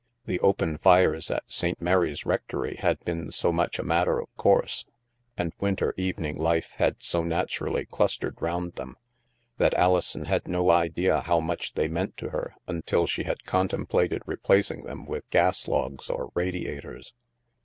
The 0.25 0.39
open 0.39 0.79
fires 0.79 1.29
at 1.29 1.43
St 1.45 1.79
Mary's 1.79 2.25
Rectory 2.25 2.75
had 2.79 2.99
been 3.05 3.31
so 3.31 3.51
much 3.51 3.77
a 3.77 3.83
matter 3.83 4.19
of 4.19 4.35
course, 4.35 4.85
and 5.37 5.53
winter 5.59 5.93
evening 5.95 6.39
life 6.39 6.71
had 6.77 7.03
so 7.03 7.21
naturally 7.21 7.85
clustered 7.85 8.41
round 8.41 8.73
them, 8.73 8.97
that 9.59 9.77
Ali 9.77 10.01
son 10.01 10.25
had 10.25 10.47
no 10.47 10.71
idea 10.71 11.21
how 11.21 11.39
much 11.39 11.75
they 11.75 11.87
meant 11.87 12.17
to 12.17 12.29
her 12.31 12.55
until 12.65 13.05
she 13.05 13.25
had 13.25 13.43
contemplated 13.43 14.23
replacing 14.25 14.81
them 14.81 15.05
with 15.05 15.29
gas 15.29 15.67
logs 15.67 16.09
or 16.09 16.31
radiators. 16.33 17.13